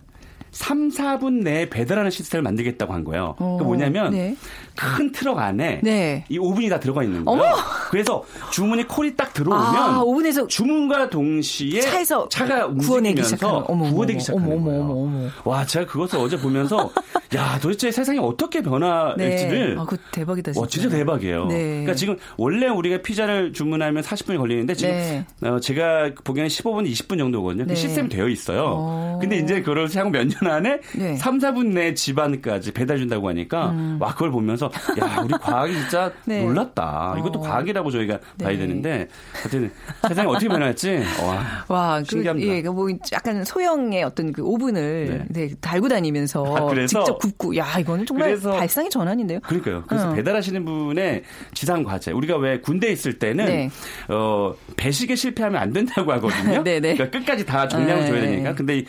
[0.53, 3.35] 3, 4분 내에 배달하는 시스템을 만들겠다고 한 거예요.
[3.39, 4.37] 그러니까 뭐냐면 네.
[4.77, 6.25] 큰 트럭 안에 네.
[6.29, 7.43] 이 오븐이 다 들어가 있는 거예요.
[7.43, 7.57] 어머!
[7.91, 15.31] 그래서 주문이 콜이 딱 들어오면 아, 오븐에서 주문과 동시에 차에서 차가 움직이면서 구워내기 시작하는 거예요.
[15.45, 16.91] 와, 제가 그것을 어제 보면서
[17.35, 19.81] 야, 도대체 세상이 어떻게 변화할지를 네.
[19.81, 20.53] 아, 그 대박이다.
[20.53, 20.61] 진짜.
[20.61, 21.47] 와, 진짜 대박이에요.
[21.47, 21.65] 네.
[21.65, 25.25] 그러니까 지금 원래 우리가 피자를 주문하면 40분이 걸리는데 지금 네.
[25.43, 27.65] 어, 제가 보기에는 15분, 20분 정도거든요.
[27.65, 27.75] 그 네.
[27.75, 28.61] 시스템이 되어 있어요.
[28.61, 28.93] 오.
[28.93, 29.19] 어.
[29.21, 30.81] 근데 이제 그걸 향후 몇년 안에
[31.19, 33.97] 3, 4분 내 집안까지 배달 준다고 하니까 음.
[34.01, 34.71] 와, 그걸 보면서 보면서
[35.01, 36.43] 야 우리 과학이 진짜 네.
[36.45, 37.17] 놀랐다.
[37.19, 37.43] 이것도 어.
[37.43, 38.45] 과학이라고 저희가 네.
[38.45, 39.73] 봐야 되는데 어쨌든
[40.07, 42.53] 세상이 어떻게 변할지 와, 와 그, 신기합니다.
[42.53, 45.49] 그, 예, 뭐 약간 소형의 어떤 그 오븐을 네.
[45.49, 49.41] 네 달고 다니면서 아, 직접 굽고 야 이거는 정말 발상의 전환인데요.
[49.41, 49.85] 그러니까요.
[49.87, 50.15] 그래서 어.
[50.15, 51.23] 배달하시는 분의
[51.55, 53.71] 지상 과제 우리가 왜 군대 에 있을 때는 네.
[54.09, 56.63] 어, 배식에 실패하면 안 된다고 하거든요.
[56.65, 56.95] 네, 네.
[56.95, 58.55] 그러니까 끝까지 다 정량을 줘야 되니까.
[58.55, 58.85] 근데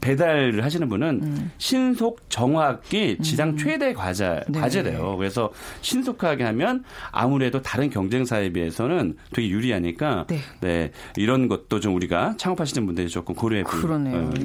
[0.00, 1.50] 배달을 하시는 분은 음.
[1.58, 3.56] 신속 정확히 지상 음.
[3.56, 4.60] 최대 과제 네.
[4.60, 5.16] 과제래요.
[5.16, 5.50] 그래서
[5.82, 10.38] 신속하게 하면 아무래도 다른 경쟁사에 비해서는 되게 유리하니까 네.
[10.60, 13.90] 네 이런 것도 좀 우리가 창업하시는 분들이 조금 고려해 볼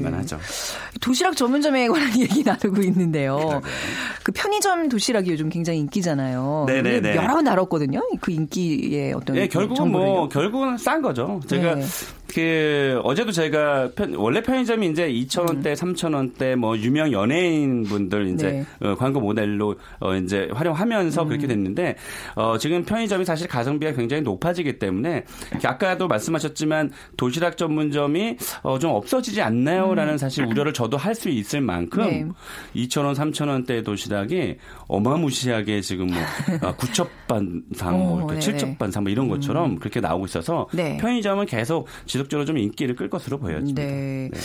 [0.01, 0.39] 만 하죠.
[1.01, 3.62] 도시락 전문점에 관한 얘기 나누고 있는데요.
[4.23, 6.65] 그 편의점 도시락이 요즘 굉장히 인기잖아요.
[6.67, 7.15] 네네네.
[7.15, 8.01] 여러 번 다뤘거든요.
[8.21, 11.39] 그 인기의 어떤 네, 결국은 뭐 결국은 싼 거죠.
[11.47, 11.86] 제가 네.
[12.36, 15.93] 그 어제도 제가 편, 원래 편의점이 이제 2,000원대, 음.
[15.93, 18.88] 3,000원대 뭐 유명 연예인 분들 이제 네.
[18.88, 21.28] 어, 광고 모델로 어, 이제 활용하면서 음.
[21.30, 21.95] 그렇게 됐는데
[22.36, 25.24] 어, 지금 편의점이 사실 가성비가 굉장히 높아지기 때문에
[25.63, 30.17] 아까도 말씀하셨지만 도시락 전문점이 어, 좀 없어지지 않나요라는 음.
[30.17, 32.28] 사실 우려를 저도 할 수 있을 만큼 네.
[32.76, 36.17] 2,000원, 3,000원대 도시락이 어마무시하게 지금 뭐
[36.62, 39.80] 어, 9첩반상, 뭐 7첩반상 뭐 이런 것처럼 음.
[39.80, 40.98] 그렇게 나오고 있어서 네.
[40.98, 43.81] 편의점은 계속 지속 적으로 좀 인기를 끌 것으로 보여집니다.
[43.81, 44.29] 네.
[44.31, 44.39] 네.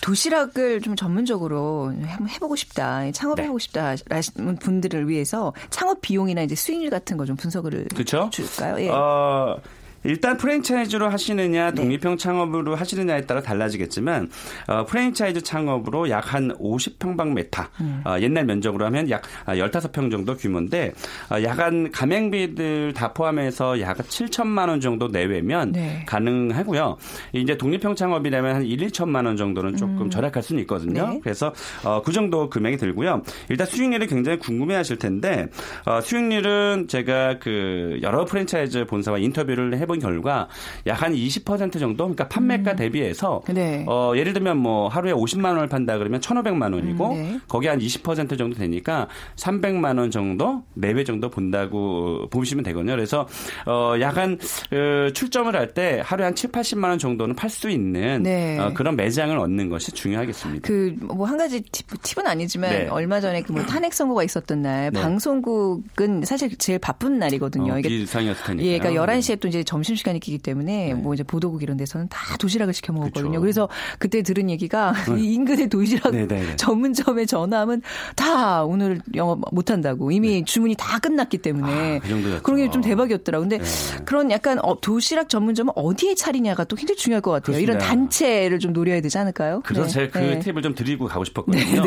[0.00, 3.62] 도시락을 좀 전문적으로 한번 해보고 싶다, 창업해보고 네.
[3.64, 8.30] 싶다 라는 분들을 위해서 창업 비용이나 이제 수익률 같은 거 좀 분석을 그쵸?
[8.32, 8.80] 줄까요?
[8.80, 8.88] 예.
[8.88, 9.60] 어,
[10.06, 11.74] 일단 프랜차이즈로 하시느냐 네.
[11.74, 14.28] 독립형 창업으로 하시느냐에 따라 달라지겠지만
[14.68, 18.02] 어, 프랜차이즈 창업으로 약 한 50평방메타 음.
[18.04, 20.92] 어, 옛날 면적으로 하면 약 15평 정도 규모인데
[21.30, 26.04] 어, 야간 가맹비들 다 포함해서 약 7천만 원 정도 내외면 네.
[26.06, 26.96] 가능하고요.
[27.32, 30.10] 이제 독립형 창업이라면 한 1, 2천만 원 정도는 조금 음.
[30.10, 31.08] 절약할 수는 있거든요.
[31.08, 31.20] 네.
[31.22, 31.52] 그래서
[31.84, 33.22] 어, 그 정도 금액이 들고요.
[33.48, 35.46] 일단 수익률이 굉장히 궁금해하실 텐데
[35.84, 40.48] 어, 수익률은 제가 그 여러 프랜차이즈 본사와 인터뷰를 해본 결과
[40.86, 42.76] 약 한 20% 정도 그러니까 판매가 음.
[42.76, 43.84] 대비해서 네.
[43.86, 47.40] 어, 예를 들면 뭐 하루에 50만 원을 판다 그러면 1,500만 원이고 음, 네.
[47.48, 52.92] 거기에 한20% 정도 되니까 300만 원 정도 4배 정도 본다고 보시면 되거든요.
[52.92, 53.28] 그래서
[53.66, 54.38] 어, 약간
[54.72, 58.58] 어, 출점을 할 때 하루에 한 7, 80만 원 정도는 팔 수 있는 네.
[58.58, 60.66] 어, 그런 매장을 얻는 것이 중요하겠습니다.
[60.66, 62.88] 그 뭐 한 가지 팁, 은 아니지만 네.
[62.88, 65.00] 얼마 전에 그 뭐 탄핵 선고가 있었던 날 네.
[65.00, 67.74] 방송국은 사실 제일 바쁜 날이거든요.
[67.74, 68.66] 어, 이게 상이었을 테니까.
[68.66, 70.94] 예, 그러니까 11시에 또 이제 점심 시간이 끼기 때문에 네.
[70.94, 73.30] 뭐 이제 보도국 이런 데서는 다 도시락을 시켜 먹었거든요.
[73.30, 73.40] 그렇죠.
[73.40, 73.68] 그래서
[73.98, 75.20] 그때 들은 얘기가 네.
[75.22, 76.56] 인근의 도시락 네, 네, 네.
[76.56, 77.82] 전문점에 전화하면
[78.14, 80.44] 다 오늘 영업 못 한다고 이미 네.
[80.44, 83.48] 주문이 다 끝났기 때문에 아, 그 그런 게 좀 대박이었더라고.
[83.48, 83.60] 근데
[84.04, 87.54] 그런 약간 어, 도시락 전문점은 어디에 차리냐가 또 굉장히 중요할 것 같아요.
[87.56, 87.72] 그렇습니다.
[87.72, 89.62] 이런 단체를 좀 노려야 되지 않을까요?
[89.64, 91.82] 그래서 제가 그 팁을 좀 드리고 가고 싶었거든요.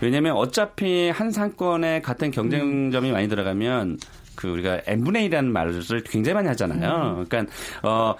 [0.00, 3.12] 왜냐하면 어차피 한 상권에 같은 경쟁점이 음.
[3.12, 3.98] 많이 들어가면
[4.44, 7.18] 그 우리가 n분의 1이라는 말을 굉장히 많이 하잖아요.
[7.20, 7.24] 음.
[7.26, 7.52] 그러니까
[7.82, 8.14] 어.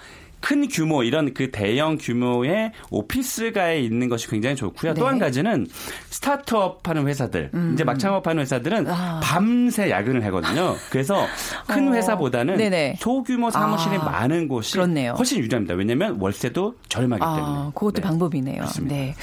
[0.45, 4.93] 큰 규모 이런 그 대형 규모의 오피스가에 있는 것이 굉장히 좋고요.
[4.93, 4.99] 네.
[4.99, 5.65] 또한 가지는
[6.11, 7.71] 스타트업 하는 회사들, 음.
[7.73, 9.21] 이제 막 창업하는 회사들은 아.
[9.23, 10.75] 밤새 야근을 하거든요.
[10.91, 11.25] 그래서
[11.65, 11.93] 큰 어.
[11.93, 12.97] 회사보다는 네네.
[12.99, 14.03] 소규모 사무실이 아.
[14.03, 15.13] 많은 곳이 그렇네요.
[15.17, 15.73] 훨씬 유리합니다.
[15.73, 17.71] 왜냐하면 월세도 저렴하기 아, 때문에.
[17.73, 18.01] 그것도 네.
[18.01, 18.55] 방법이네요.
[18.57, 18.95] 그렇습니다.
[18.95, 19.15] 네.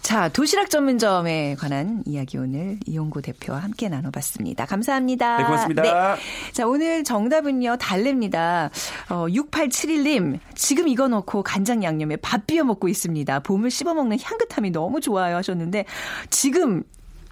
[0.00, 4.64] 자, 도시락 전문점에 관한 이야기 오늘 이용구 대표와 함께 나눠봤습니다.
[4.66, 5.38] 감사합니다.
[5.38, 5.82] 네, 고맙습니다.
[5.82, 5.90] 네.
[6.52, 8.70] 자, 오늘 정답은요, 달래입니다.
[9.10, 13.40] 어, 6871님, 지금 이거 넣고 간장 양념에 밥 비벼 먹고 있습니다.
[13.40, 15.86] 봄을 씹어 먹는 향긋함이 너무 좋아요 하셨는데
[16.28, 16.82] 지금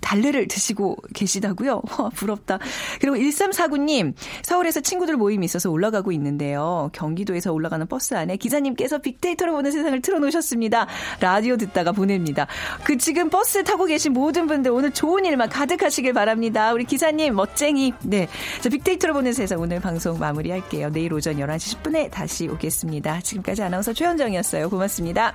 [0.06, 1.82] 달래를 드시고 계시다고요?
[1.98, 2.60] 와, 부럽다.
[3.00, 6.90] 그리고 1349님, 서울에서 친구들 모임이 있어서 올라가고 있는데요.
[6.92, 10.86] 경기도에서 올라가는 버스 안에 기사님께서 빅데이터로 보는 세상을 틀어놓으셨습니다.
[11.18, 12.46] 라디오 듣다가 보냅니다.
[12.84, 16.72] 그 지금 버스 타고 계신 모든 분들 오늘 좋은 일만 가득하시길 바랍니다.
[16.72, 17.92] 우리 기사님, 멋쟁이.
[18.02, 18.28] 네.
[18.60, 20.90] 자, 빅데이터로 보는 세상 오늘 방송 마무리할게요.
[20.90, 23.22] 내일 오전 11시 10분에 다시 오겠습니다.
[23.22, 24.70] 지금까지 아나운서 최현정이었어요.
[24.70, 25.34] 고맙습니다.